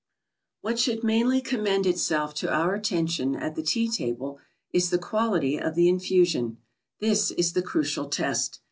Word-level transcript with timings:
What 0.61 0.79
should 0.79 1.03
mainly 1.03 1.41
commend 1.41 1.85
itself 1.85 2.33
to 2.41 2.51
our 2.51 2.73
attention 2.73 3.35
at 3.35 3.53
the 3.53 3.61
tea 3.61 3.87
table, 3.87 4.39
is 4.73 4.89
the 4.89 4.97
quality 4.97 5.59
of 5.59 5.75
the 5.75 5.87
infusion. 5.87 6.57
This 6.99 7.29
is 7.29 7.53
the 7.53 7.61
crucial 7.61 8.07
test. 8.09 8.59